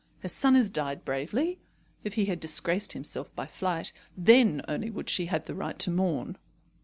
Her 0.21 0.29
son 0.29 0.55
has 0.55 0.71
died 0.71 1.05
bravely. 1.05 1.59
If 2.03 2.15
he 2.15 2.25
had 2.25 2.39
disgraced 2.39 2.93
himself 2.93 3.35
by 3.35 3.45
flight, 3.45 3.93
then 4.17 4.63
only 4.67 4.89
would 4.89 5.11
she 5.11 5.27
have 5.27 5.45
the 5.45 5.53
right 5.53 5.77
to 5.77 5.91
mourn." 5.91 6.39